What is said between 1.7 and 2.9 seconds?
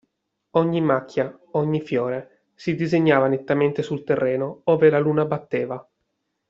fiore, si